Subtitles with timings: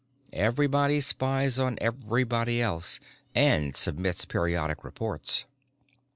[0.33, 2.99] Everybody spies on everybody else
[3.35, 5.45] and submits periodic reports."